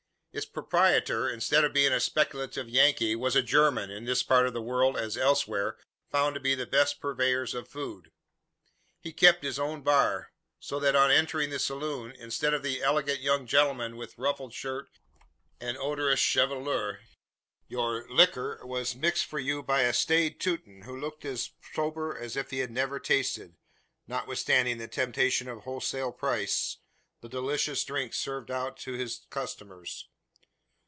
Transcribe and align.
Its 0.33 0.45
proprietor, 0.45 1.29
instead 1.29 1.65
of 1.65 1.73
being 1.73 1.91
a 1.91 1.99
speculative 1.99 2.69
Yankee, 2.69 3.17
was 3.17 3.35
a 3.35 3.41
German 3.43 3.91
in 3.91 4.05
this 4.05 4.23
part 4.23 4.47
of 4.47 4.53
the 4.53 4.61
world, 4.61 4.95
as 4.95 5.17
elsewhere, 5.17 5.77
found 6.09 6.33
to 6.33 6.39
be 6.39 6.55
the 6.55 6.65
best 6.65 7.01
purveyors 7.01 7.53
of 7.53 7.67
food. 7.67 8.13
He 9.01 9.11
kept 9.11 9.43
his 9.43 9.59
own 9.59 9.81
bar; 9.81 10.31
so 10.57 10.79
that 10.79 10.95
on 10.95 11.11
entering 11.11 11.49
the 11.49 11.59
saloon, 11.59 12.13
instead 12.13 12.53
of 12.53 12.63
the 12.63 12.81
elegant 12.81 13.19
young 13.19 13.45
gentleman 13.45 13.97
with 13.97 14.17
ruffled 14.17 14.53
shirt 14.53 14.87
and 15.59 15.77
odorous 15.77 16.21
chevelure, 16.21 16.99
your 17.67 18.07
"liquor" 18.09 18.65
was 18.65 18.95
mixed 18.95 19.25
for 19.25 19.37
you 19.37 19.61
by 19.61 19.81
a 19.81 19.91
staid 19.91 20.39
Teuton, 20.39 20.83
who 20.83 20.97
looked 20.97 21.25
as 21.25 21.49
sober 21.73 22.17
as 22.17 22.37
if 22.37 22.51
he 22.51 22.65
never 22.67 23.01
tasted 23.01 23.57
notwithstanding 24.07 24.77
the 24.77 24.87
temptation 24.87 25.49
of 25.49 25.63
wholesale 25.63 26.13
price 26.13 26.77
the 27.19 27.27
delicious 27.27 27.83
drinks 27.83 28.17
served 28.17 28.49
out 28.49 28.77
to 28.77 28.93
his 28.93 29.25
customers. 29.29 30.07